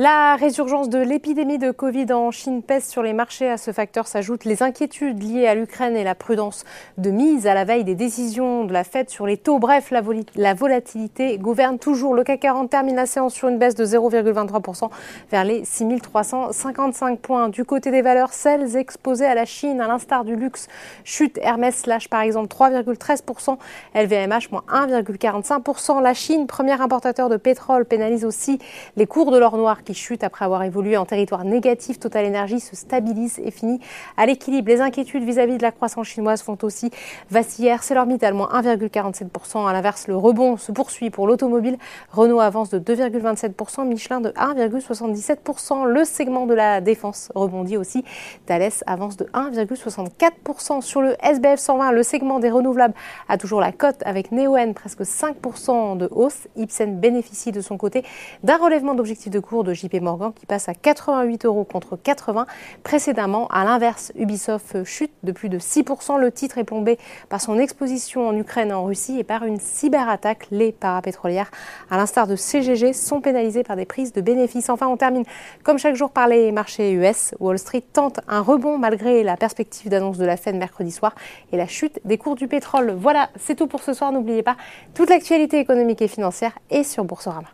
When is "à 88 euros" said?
60.68-61.64